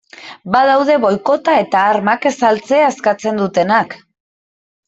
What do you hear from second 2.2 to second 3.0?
ez saltzea